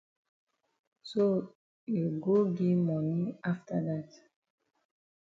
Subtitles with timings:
[1.09, 1.23] So
[1.95, 3.75] you go gi moni na afta.